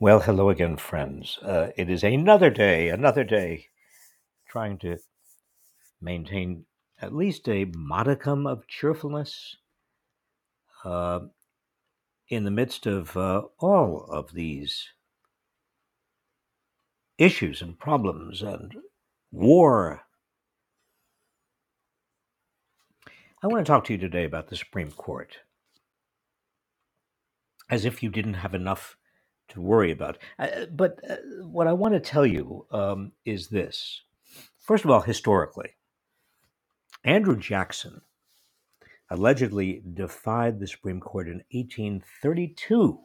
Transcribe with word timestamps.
Well, 0.00 0.20
hello 0.20 0.48
again, 0.48 0.76
friends. 0.76 1.40
Uh, 1.42 1.70
it 1.76 1.90
is 1.90 2.04
another 2.04 2.50
day, 2.50 2.88
another 2.88 3.24
day, 3.24 3.66
trying 4.48 4.78
to 4.78 4.98
maintain 6.00 6.66
at 7.02 7.12
least 7.12 7.48
a 7.48 7.64
modicum 7.74 8.46
of 8.46 8.68
cheerfulness 8.68 9.56
uh, 10.84 11.18
in 12.28 12.44
the 12.44 12.50
midst 12.52 12.86
of 12.86 13.16
uh, 13.16 13.42
all 13.58 14.04
of 14.08 14.34
these 14.34 14.86
issues 17.18 17.60
and 17.60 17.76
problems 17.76 18.40
and 18.40 18.76
war. 19.32 20.02
I 23.42 23.48
want 23.48 23.66
to 23.66 23.68
talk 23.68 23.82
to 23.86 23.94
you 23.94 23.98
today 23.98 24.24
about 24.24 24.46
the 24.46 24.56
Supreme 24.56 24.92
Court, 24.92 25.38
as 27.68 27.84
if 27.84 28.00
you 28.00 28.10
didn't 28.10 28.34
have 28.34 28.54
enough 28.54 28.96
to 29.48 29.60
worry 29.60 29.90
about. 29.90 30.18
Uh, 30.38 30.66
but 30.70 31.00
uh, 31.08 31.16
what 31.42 31.66
I 31.66 31.72
want 31.72 31.94
to 31.94 32.00
tell 32.00 32.26
you 32.26 32.66
um, 32.70 33.12
is 33.24 33.48
this. 33.48 34.02
First 34.58 34.84
of 34.84 34.90
all, 34.90 35.00
historically, 35.00 35.70
Andrew 37.04 37.36
Jackson 37.36 38.02
allegedly 39.10 39.82
defied 39.94 40.60
the 40.60 40.66
Supreme 40.66 41.00
Court 41.00 41.26
in 41.28 41.42
1832 41.50 43.00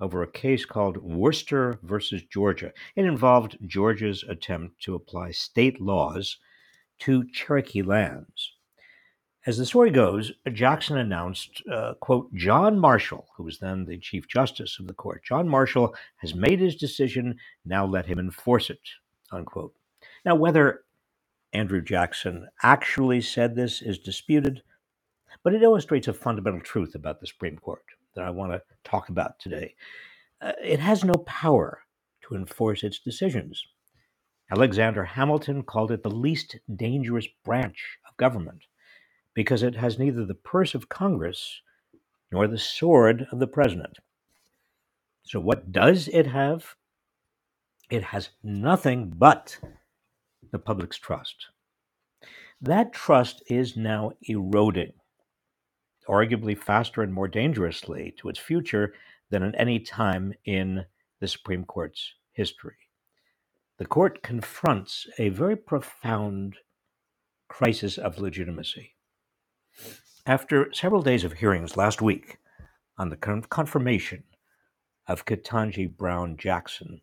over 0.00 0.22
a 0.22 0.30
case 0.30 0.64
called 0.64 0.96
Worcester 0.96 1.78
versus 1.82 2.22
Georgia. 2.22 2.72
It 2.96 3.04
involved 3.04 3.58
Georgia's 3.66 4.24
attempt 4.26 4.82
to 4.84 4.94
apply 4.94 5.32
state 5.32 5.80
laws 5.80 6.38
to 7.00 7.28
Cherokee 7.30 7.82
lands. 7.82 8.52
As 9.46 9.56
the 9.56 9.64
story 9.64 9.90
goes, 9.90 10.32
Jackson 10.52 10.98
announced, 10.98 11.62
uh, 11.72 11.94
quote, 11.94 12.32
John 12.34 12.78
Marshall, 12.78 13.26
who 13.34 13.42
was 13.42 13.58
then 13.58 13.86
the 13.86 13.96
Chief 13.96 14.28
Justice 14.28 14.78
of 14.78 14.86
the 14.86 14.92
court, 14.92 15.24
John 15.24 15.48
Marshall 15.48 15.94
has 16.16 16.34
made 16.34 16.60
his 16.60 16.76
decision, 16.76 17.38
now 17.64 17.86
let 17.86 18.04
him 18.04 18.18
enforce 18.18 18.68
it, 18.68 18.80
unquote. 19.32 19.74
Now, 20.26 20.34
whether 20.34 20.82
Andrew 21.54 21.80
Jackson 21.80 22.48
actually 22.62 23.22
said 23.22 23.54
this 23.54 23.80
is 23.80 23.98
disputed, 23.98 24.62
but 25.42 25.54
it 25.54 25.62
illustrates 25.62 26.08
a 26.08 26.12
fundamental 26.12 26.60
truth 26.60 26.94
about 26.94 27.18
the 27.18 27.26
Supreme 27.26 27.56
Court 27.56 27.82
that 28.14 28.26
I 28.26 28.30
want 28.30 28.52
to 28.52 28.62
talk 28.84 29.08
about 29.08 29.38
today. 29.38 29.74
Uh, 30.42 30.52
it 30.62 30.80
has 30.80 31.02
no 31.02 31.14
power 31.14 31.82
to 32.28 32.34
enforce 32.34 32.82
its 32.82 32.98
decisions. 32.98 33.64
Alexander 34.50 35.04
Hamilton 35.04 35.62
called 35.62 35.92
it 35.92 36.02
the 36.02 36.10
least 36.10 36.58
dangerous 36.76 37.26
branch 37.42 37.98
of 38.06 38.16
government 38.18 38.64
because 39.34 39.62
it 39.62 39.76
has 39.76 39.98
neither 39.98 40.24
the 40.24 40.34
purse 40.34 40.74
of 40.74 40.88
Congress 40.88 41.60
nor 42.32 42.46
the 42.46 42.58
sword 42.58 43.26
of 43.32 43.38
the 43.38 43.46
president. 43.46 43.98
So, 45.22 45.40
what 45.40 45.72
does 45.72 46.08
it 46.08 46.26
have? 46.26 46.74
It 47.90 48.02
has 48.04 48.30
nothing 48.42 49.12
but 49.16 49.58
the 50.50 50.58
public's 50.58 50.98
trust. 50.98 51.46
That 52.60 52.92
trust 52.92 53.42
is 53.48 53.76
now 53.76 54.12
eroding 54.22 54.92
arguably 56.08 56.58
faster 56.58 57.02
and 57.02 57.12
more 57.12 57.28
dangerously 57.28 58.14
to 58.18 58.28
its 58.28 58.38
future 58.38 58.94
than 59.30 59.42
at 59.42 59.54
any 59.56 59.78
time 59.78 60.34
in 60.44 60.84
the 61.20 61.28
Supreme 61.28 61.64
Court's 61.64 62.14
history. 62.32 62.76
The 63.78 63.86
court 63.86 64.22
confronts 64.22 65.06
a 65.18 65.28
very 65.28 65.56
profound 65.56 66.56
crisis 67.48 67.96
of 67.96 68.18
legitimacy. 68.18 68.94
After 70.26 70.72
several 70.72 71.02
days 71.02 71.24
of 71.24 71.32
hearings 71.32 71.76
last 71.76 72.02
week 72.02 72.38
on 72.98 73.08
the 73.08 73.16
confirmation 73.16 74.24
of 75.06 75.24
Ketanji 75.24 75.96
Brown 75.96 76.36
Jackson, 76.36 77.00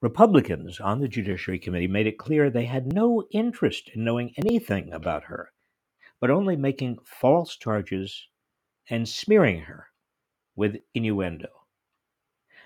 Republicans 0.00 0.80
on 0.80 1.00
the 1.00 1.08
Judiciary 1.08 1.58
Committee 1.58 1.86
made 1.86 2.06
it 2.06 2.18
clear 2.18 2.50
they 2.50 2.64
had 2.64 2.92
no 2.92 3.24
interest 3.30 3.90
in 3.94 4.04
knowing 4.04 4.32
anything 4.36 4.92
about 4.92 5.24
her, 5.24 5.52
but 6.20 6.30
only 6.30 6.56
making 6.56 6.98
false 7.04 7.56
charges 7.56 8.26
and 8.88 9.08
smearing 9.08 9.60
her 9.60 9.86
with 10.54 10.76
innuendo. 10.94 11.48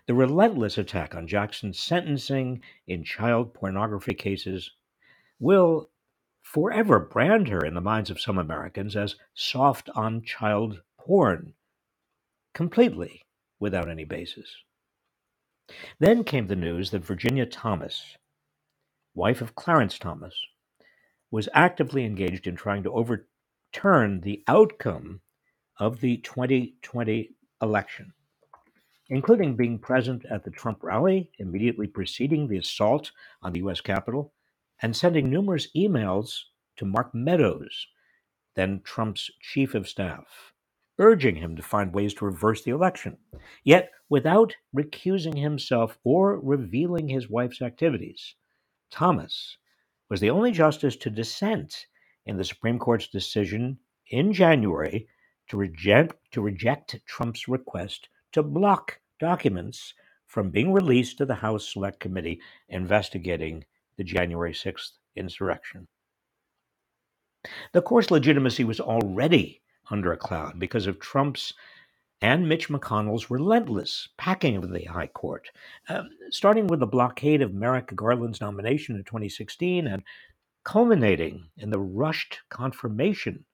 The 0.07 0.15
relentless 0.15 0.79
attack 0.79 1.15
on 1.15 1.27
Jackson's 1.27 1.79
sentencing 1.79 2.63
in 2.87 3.05
child 3.05 3.55
pornography 3.55 4.15
cases 4.15 4.73
will 5.39 5.91
forever 6.53 6.99
brand 6.99 7.47
her 7.47 7.65
in 7.65 7.75
the 7.75 7.81
minds 7.81 8.11
of 8.11 8.21
some 8.21 8.37
Americans 8.37 8.97
as 8.97 9.15
soft 9.35 9.89
on 9.95 10.21
child 10.21 10.81
porn, 10.99 11.55
completely 12.55 13.23
without 13.61 13.89
any 13.89 14.05
basis. 14.05 14.57
Then 16.01 16.25
came 16.25 16.49
the 16.49 16.57
news 16.57 16.91
that 16.91 17.05
Virginia 17.05 17.47
Thomas, 17.47 18.17
wife 19.15 19.41
of 19.41 19.55
Clarence 19.55 19.97
Thomas, 19.97 20.35
was 21.31 21.49
actively 21.55 22.05
engaged 22.05 22.49
in 22.49 22.57
trying 22.57 22.83
to 22.83 22.93
overturn 22.93 24.21
the 24.21 24.43
outcome 24.49 25.21
of 25.79 26.01
the 26.01 26.17
2020 26.17 27.31
election, 27.63 28.13
including 29.09 29.55
being 29.55 29.79
present 29.79 30.25
at 30.29 30.43
the 30.43 30.51
Trump 30.51 30.83
rally 30.83 31.31
immediately 31.39 31.87
preceding 31.87 32.49
the 32.49 32.59
assault 32.59 33.13
on 33.41 33.53
the 33.53 33.61
U.S. 33.61 33.81
Capitol 33.81 34.33
and 34.83 34.97
sending 34.97 35.29
numerous 35.29 35.69
emails 35.77 36.41
to 36.77 36.85
Mark 36.85 37.15
Meadows, 37.15 37.87
then 38.55 38.81
Trump's 38.85 39.31
chief 39.41 39.75
of 39.75 39.89
staff, 39.89 40.53
urging 40.99 41.37
him 41.37 41.57
to 41.57 41.63
find 41.63 41.93
ways 41.93 42.15
to 42.15 42.25
reverse 42.25 42.63
the 42.63 42.71
election, 42.71 43.19
yet 43.65 43.91
without 44.09 44.55
recusing 44.75 45.39
himself 45.39 45.99
or 46.05 46.41
revealing 46.41 47.09
his 47.09 47.31
wife's 47.31 47.63
activities. 47.63 48.35
Thomas 48.91 49.57
was 50.09 50.21
the 50.21 50.31
only 50.31 50.51
justice 50.51 50.97
to 50.97 51.11
dissent 51.11 51.87
in 52.27 52.37
the 52.37 52.45
Supreme 52.45 52.79
Court's 52.79 53.09
decision 53.09 53.79
in 54.09 54.33
January 54.33 55.09
to 55.49 55.57
reject, 55.57 56.17
to 56.33 56.41
reject 56.41 56.97
Trump's 57.07 57.49
request 57.49 58.09
to 58.33 58.43
block 58.43 59.01
documents 59.19 59.95
from 60.27 60.51
being 60.51 60.73
released 60.73 61.19
to 61.19 61.27
the 61.27 61.35
House 61.35 61.73
Select 61.73 62.01
Committee 62.01 62.41
investigating 62.69 63.65
the 64.01 64.05
January 64.05 64.55
6th 64.55 64.93
insurrection. 65.15 65.87
The 67.75 67.83
court's 67.83 68.11
legitimacy 68.11 68.65
was 68.65 68.81
already 68.81 69.61
under 69.91 70.11
a 70.11 70.17
cloud 70.17 70.59
because 70.59 70.87
of 70.87 70.99
Trump's 70.99 71.53
and 72.23 72.49
Mitch 72.49 72.71
McConnell's 72.71 73.31
relentless 73.31 74.09
packing 74.17 74.57
of 74.57 74.71
the 74.71 74.85
High 74.85 75.09
Court, 75.09 75.51
um, 75.91 76.09
starting 76.31 76.67
with 76.67 76.81
the 76.81 76.87
blockade 76.87 77.43
of 77.43 77.53
Merrick 77.53 77.95
Garland's 77.95 78.41
nomination 78.41 78.97
in 78.97 79.05
2016 79.05 79.87
and 79.87 80.03
culminating 80.65 81.51
in 81.59 81.69
the 81.69 81.79
rushed 81.79 82.39
confirmation 82.49 83.45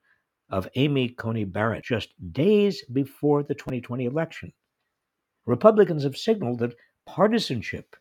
of 0.49 0.69
Amy 0.75 1.09
Coney 1.09 1.43
Barrett 1.43 1.83
just 1.83 2.13
days 2.31 2.85
before 2.93 3.43
the 3.43 3.53
2020 3.53 4.05
election. 4.05 4.53
Republicans 5.45 6.03
have 6.03 6.15
signaled 6.15 6.59
that 6.59 6.75
partisanship 7.05 7.97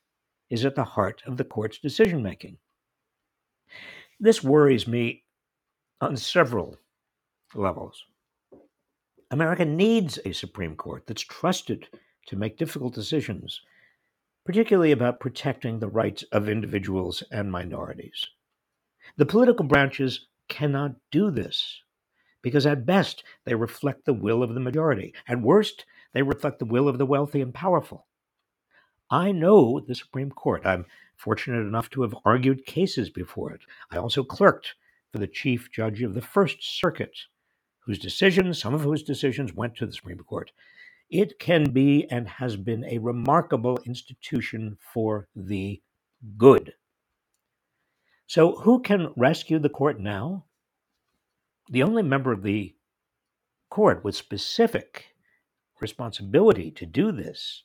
is 0.50 0.64
at 0.64 0.74
the 0.74 0.84
heart 0.84 1.22
of 1.26 1.36
the 1.36 1.44
court's 1.44 1.78
decision 1.78 2.22
making. 2.22 2.58
This 4.20 4.42
worries 4.42 4.86
me 4.86 5.24
on 6.00 6.16
several 6.16 6.76
levels. 7.54 8.04
America 9.30 9.64
needs 9.64 10.18
a 10.24 10.32
Supreme 10.32 10.76
Court 10.76 11.04
that's 11.06 11.22
trusted 11.22 11.88
to 12.26 12.36
make 12.36 12.56
difficult 12.58 12.94
decisions, 12.94 13.60
particularly 14.44 14.92
about 14.92 15.20
protecting 15.20 15.78
the 15.78 15.88
rights 15.88 16.22
of 16.32 16.48
individuals 16.48 17.22
and 17.30 17.50
minorities. 17.50 18.26
The 19.16 19.26
political 19.26 19.64
branches 19.64 20.28
cannot 20.48 20.94
do 21.10 21.30
this 21.30 21.82
because 22.42 22.66
at 22.66 22.86
best 22.86 23.24
they 23.44 23.54
reflect 23.54 24.04
the 24.04 24.14
will 24.14 24.42
of 24.42 24.54
the 24.54 24.60
majority. 24.60 25.12
At 25.26 25.40
worst, 25.40 25.84
they 26.12 26.22
reflect 26.22 26.60
the 26.60 26.64
will 26.64 26.88
of 26.88 26.98
the 26.98 27.06
wealthy 27.06 27.40
and 27.40 27.52
powerful. 27.52 28.06
I 29.10 29.32
know 29.32 29.80
the 29.80 29.94
Supreme 29.94 30.30
Court. 30.30 30.64
I'm 30.64 30.86
fortunate 31.16 31.60
enough 31.60 31.90
to 31.90 32.02
have 32.02 32.14
argued 32.24 32.66
cases 32.66 33.10
before 33.10 33.52
it. 33.52 33.60
I 33.90 33.96
also 33.96 34.24
clerked 34.24 34.74
for 35.12 35.18
the 35.18 35.26
Chief 35.26 35.70
Judge 35.72 36.02
of 36.02 36.14
the 36.14 36.22
First 36.22 36.58
Circuit, 36.62 37.16
whose 37.80 37.98
decisions, 37.98 38.60
some 38.60 38.74
of 38.74 38.82
whose 38.82 39.02
decisions, 39.02 39.54
went 39.54 39.76
to 39.76 39.86
the 39.86 39.92
Supreme 39.92 40.18
Court. 40.18 40.52
It 41.08 41.38
can 41.38 41.70
be 41.70 42.06
and 42.10 42.28
has 42.28 42.56
been 42.56 42.84
a 42.84 42.98
remarkable 42.98 43.78
institution 43.86 44.76
for 44.92 45.28
the 45.36 45.80
good. 46.36 46.74
So, 48.26 48.56
who 48.56 48.80
can 48.80 49.12
rescue 49.16 49.60
the 49.60 49.68
court 49.68 50.00
now? 50.00 50.46
the 51.68 51.82
only 51.82 52.02
member 52.02 52.32
of 52.32 52.42
the 52.42 52.74
court 53.70 54.04
with 54.04 54.14
specific 54.14 55.06
responsibility 55.80 56.70
to 56.70 56.86
do 56.86 57.12
this 57.12 57.64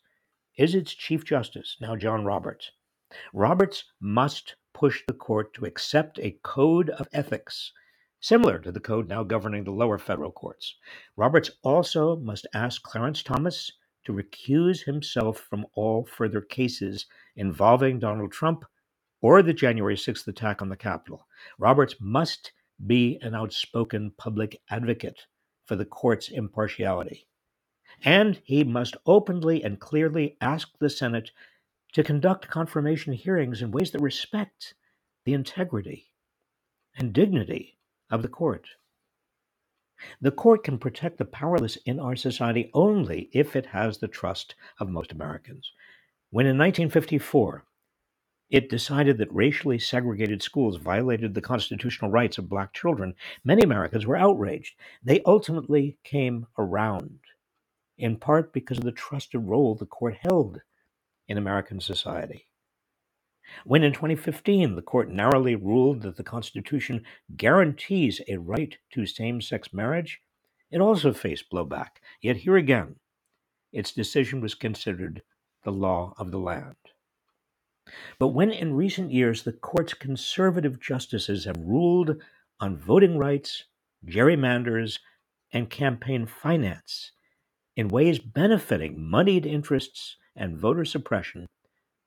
is 0.62 0.75
its 0.75 0.94
Chief 0.94 1.25
Justice, 1.25 1.75
now 1.81 1.96
John 1.96 2.24
Roberts. 2.24 2.69
Roberts 3.34 3.84
must 4.00 4.56
push 4.75 5.02
the 5.08 5.13
court 5.16 5.56
to 5.56 5.66
accept 5.66 6.19
a 6.19 6.38
code 6.44 6.92
of 6.92 7.08
ethics 7.13 7.74
similar 8.19 8.60
to 8.60 8.72
the 8.72 8.80
code 8.80 9.10
now 9.10 9.24
governing 9.24 9.63
the 9.63 9.72
lower 9.72 9.98
federal 9.98 10.31
courts. 10.31 10.75
Roberts 11.18 11.50
also 11.63 12.18
must 12.18 12.46
ask 12.54 12.84
Clarence 12.84 13.24
Thomas 13.24 13.72
to 14.06 14.13
recuse 14.13 14.84
himself 14.86 15.40
from 15.40 15.66
all 15.74 16.06
further 16.06 16.42
cases 16.42 17.08
involving 17.36 17.98
Donald 17.98 18.31
Trump 18.31 18.63
or 19.19 19.42
the 19.42 19.54
January 19.54 19.96
6th 19.96 20.28
attack 20.28 20.62
on 20.62 20.69
the 20.69 20.78
Capitol. 20.78 21.25
Roberts 21.58 21.96
must 22.00 22.52
be 22.86 23.18
an 23.24 23.34
outspoken 23.34 24.12
public 24.16 24.62
advocate 24.69 25.25
for 25.66 25.75
the 25.75 25.86
court's 25.86 26.30
impartiality. 26.30 27.25
And 28.03 28.42
he 28.44 28.63
must 28.63 28.98
openly 29.06 29.63
and 29.63 29.80
clearly 29.80 30.38
ask 30.42 30.69
the 30.80 30.89
Senate 30.89 31.31
to 31.94 32.03
conduct 32.03 32.48
confirmation 32.48 33.13
hearings 33.13 33.62
in 33.62 33.71
ways 33.71 33.92
that 33.92 34.01
respect 34.01 34.74
the 35.25 35.33
integrity 35.33 36.12
and 36.95 37.13
dignity 37.13 37.77
of 38.09 38.21
the 38.21 38.27
court. 38.27 38.68
The 40.19 40.31
court 40.31 40.63
can 40.63 40.80
protect 40.80 41.19
the 41.19 41.25
powerless 41.25 41.77
in 41.86 42.00
our 42.00 42.15
society 42.15 42.71
only 42.74 43.30
if 43.33 43.56
it 43.56 43.68
has 43.68 44.00
the 44.00 44.07
trust 44.07 44.56
of 44.80 44.89
most 44.89 45.12
Americans. 45.12 45.71
When 46.31 46.48
in 46.48 46.57
1954 46.57 47.65
it 48.50 48.69
decided 48.69 49.18
that 49.18 49.33
racially 49.33 49.80
segregated 49.80 50.42
schools 50.42 50.77
violated 50.77 51.33
the 51.33 51.42
constitutional 51.42 52.12
rights 52.12 52.38
of 52.38 52.50
black 52.50 52.74
children, 52.74 53.13
many 53.44 53.62
Americans 53.62 54.06
were 54.06 54.18
outraged. 54.18 54.75
They 55.03 55.21
ultimately 55.25 55.98
came 56.03 56.48
around, 56.57 57.19
in 58.01 58.18
part 58.18 58.51
because 58.51 58.80
of 58.80 58.83
the 58.83 58.92
trusted 58.92 59.48
role 59.48 59.75
the 59.75 59.86
court 59.86 60.18
held 60.21 60.59
in 61.27 61.38
American 61.38 61.80
society. 61.80 62.48
When 63.63 63.83
in 63.83 63.94
2015 63.94 64.75
the 64.75 64.81
court 64.81 65.12
narrowly 65.12 65.56
ruled 65.56 66.01
that 66.01 66.18
the 66.18 66.24
Constitution 66.24 67.06
guarantees 67.38 68.19
a 68.27 68.38
right 68.38 68.75
to 68.94 69.06
same 69.06 69.39
sex 69.39 69.71
marriage, 69.71 70.19
it 70.71 70.81
also 70.81 71.13
faced 71.13 71.51
blowback. 71.51 72.01
Yet 72.21 72.38
here 72.38 72.57
again, 72.57 72.95
its 73.71 73.92
decision 73.92 74.42
was 74.42 74.56
considered 74.56 75.21
the 75.63 75.71
law 75.71 76.15
of 76.18 76.31
the 76.31 76.39
land. 76.39 76.75
But 78.18 78.30
when 78.30 78.51
in 78.51 78.74
recent 78.74 79.12
years 79.12 79.44
the 79.44 79.53
court's 79.53 79.94
conservative 79.94 80.80
justices 80.80 81.45
have 81.45 81.57
ruled 81.59 82.19
on 82.59 82.77
voting 82.77 83.19
rights, 83.19 83.65
gerrymanders, 84.07 84.98
and 85.53 85.69
campaign 85.69 86.25
finance 86.25 87.12
in 87.75 87.88
ways 87.88 88.19
benefiting 88.19 89.01
moneyed 89.01 89.45
interests 89.45 90.18
and 90.35 90.57
voter 90.57 90.85
suppression, 90.85 91.47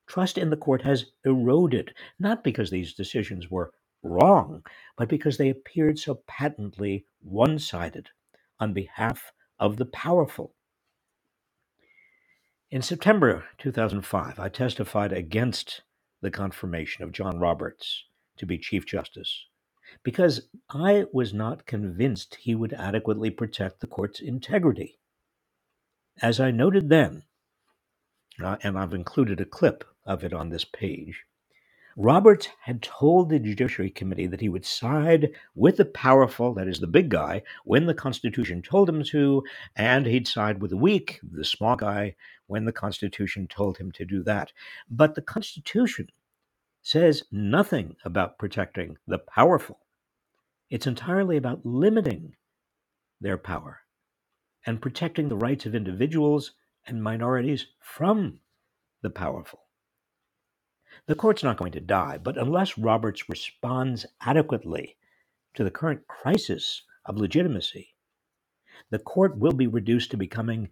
Trust 0.06 0.36
in 0.36 0.50
the 0.50 0.56
court 0.56 0.82
has 0.82 1.06
eroded, 1.24 1.94
not 2.18 2.44
because 2.44 2.70
these 2.70 2.92
decisions 2.92 3.50
were 3.50 3.72
wrong, 4.02 4.62
but 4.96 5.08
because 5.08 5.38
they 5.38 5.48
appeared 5.48 5.98
so 5.98 6.16
patently 6.26 7.06
one 7.20 7.58
sided 7.58 8.10
on 8.60 8.74
behalf 8.74 9.32
of 9.58 9.78
the 9.78 9.86
powerful. 9.86 10.54
In 12.70 12.82
September 12.82 13.46
2005, 13.58 14.38
I 14.38 14.48
testified 14.48 15.12
against 15.12 15.82
the 16.20 16.30
confirmation 16.30 17.02
of 17.02 17.12
John 17.12 17.38
Roberts 17.38 18.04
to 18.36 18.46
be 18.46 18.58
Chief 18.58 18.84
Justice 18.84 19.46
because 20.02 20.48
I 20.68 21.06
was 21.12 21.32
not 21.32 21.66
convinced 21.66 22.34
he 22.34 22.54
would 22.54 22.72
adequately 22.74 23.30
protect 23.30 23.80
the 23.80 23.86
court's 23.86 24.20
integrity. 24.20 24.98
As 26.22 26.38
I 26.38 26.52
noted 26.52 26.88
then, 26.90 27.24
uh, 28.42 28.56
and 28.62 28.78
I've 28.78 28.94
included 28.94 29.40
a 29.40 29.44
clip 29.44 29.84
of 30.06 30.22
it 30.22 30.32
on 30.32 30.48
this 30.48 30.64
page. 30.64 31.24
Roberts 31.96 32.48
had 32.62 32.82
told 32.82 33.28
the 33.28 33.38
Judiciary 33.38 33.90
Committee 33.90 34.26
that 34.28 34.40
he 34.40 34.48
would 34.48 34.64
side 34.64 35.32
with 35.54 35.76
the 35.76 35.84
powerful, 35.84 36.54
that 36.54 36.68
is, 36.68 36.80
the 36.80 36.86
big 36.86 37.08
guy, 37.08 37.42
when 37.64 37.86
the 37.86 37.94
Constitution 37.94 38.62
told 38.62 38.88
him 38.88 39.02
to, 39.04 39.44
and 39.76 40.06
he'd 40.06 40.26
side 40.26 40.60
with 40.60 40.70
the 40.70 40.76
weak, 40.76 41.20
the 41.22 41.44
small 41.44 41.76
guy, 41.76 42.14
when 42.46 42.64
the 42.64 42.72
Constitution 42.72 43.46
told 43.46 43.78
him 43.78 43.92
to 43.92 44.04
do 44.04 44.22
that. 44.24 44.52
But 44.90 45.14
the 45.14 45.22
Constitution 45.22 46.08
says 46.82 47.24
nothing 47.30 47.96
about 48.04 48.38
protecting 48.38 48.98
the 49.06 49.18
powerful, 49.18 49.80
it's 50.70 50.86
entirely 50.86 51.36
about 51.36 51.64
limiting 51.64 52.36
their 53.20 53.38
power 53.38 53.83
and 54.66 54.82
protecting 54.82 55.28
the 55.28 55.36
rights 55.36 55.66
of 55.66 55.74
individuals 55.74 56.52
and 56.86 57.02
minorities 57.02 57.66
from 57.80 58.40
the 59.02 59.10
powerful. 59.10 59.60
The 61.06 61.14
court's 61.14 61.42
not 61.42 61.56
going 61.56 61.72
to 61.72 61.80
die, 61.80 62.18
but 62.18 62.38
unless 62.38 62.78
Roberts 62.78 63.28
responds 63.28 64.06
adequately 64.20 64.96
to 65.54 65.64
the 65.64 65.70
current 65.70 66.06
crisis 66.06 66.82
of 67.04 67.16
legitimacy, 67.16 67.94
the 68.90 68.98
court 68.98 69.36
will 69.36 69.52
be 69.52 69.66
reduced 69.66 70.10
to 70.12 70.16
becoming 70.16 70.70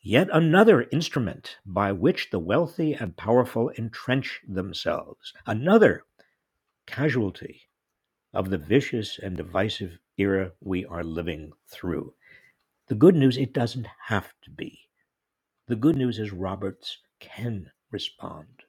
yet 0.00 0.28
another 0.32 0.82
instrument 0.92 1.56
by 1.64 1.92
which 1.92 2.30
the 2.30 2.38
wealthy 2.38 2.94
and 2.94 3.16
powerful 3.16 3.70
entrench 3.78 4.40
themselves, 4.46 5.32
another 5.46 6.04
casualty 6.86 7.62
of 8.32 8.50
the 8.50 8.58
vicious 8.58 9.18
and 9.18 9.36
divisive 9.36 9.98
era 10.18 10.52
we 10.60 10.84
are 10.84 11.04
living 11.04 11.52
through. 11.66 12.14
The 12.88 12.96
good 12.96 13.16
news, 13.16 13.38
it 13.38 13.54
doesn't 13.54 13.88
have 14.08 14.32
to 14.44 14.50
be. 14.50 14.80
The 15.68 15.76
good 15.76 15.96
news 15.96 16.18
is 16.18 16.32
Roberts 16.32 16.98
can 17.20 17.70
respond. 17.90 18.64